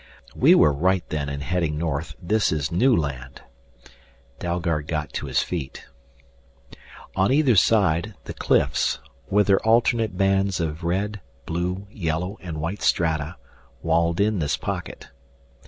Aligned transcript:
"We 0.35 0.55
were 0.55 0.73
right 0.73 1.07
then 1.09 1.29
in 1.29 1.41
heading 1.41 1.77
north; 1.77 2.15
this 2.19 2.51
is 2.51 2.71
new 2.71 2.95
land." 2.95 3.43
Dalgard 4.39 4.87
got 4.87 5.13
to 5.13 5.27
his 5.27 5.43
feet. 5.43 5.85
On 7.15 7.31
either 7.31 7.55
side, 7.55 8.15
the 8.23 8.33
cliffs, 8.33 8.97
with 9.29 9.45
their 9.45 9.61
alternate 9.63 10.17
bands 10.17 10.59
of 10.59 10.83
red, 10.83 11.21
blue, 11.45 11.85
yellow, 11.91 12.39
and 12.41 12.59
white 12.59 12.81
strata, 12.81 13.35
walled 13.83 14.19
in 14.19 14.39
this 14.39 14.57
pocket. 14.57 15.09